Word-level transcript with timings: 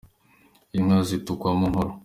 Inka 0.77 0.97
zitukwamo 1.07 1.65
nkuru. 1.71 1.91